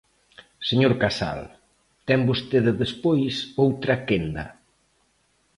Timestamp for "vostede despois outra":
2.29-3.95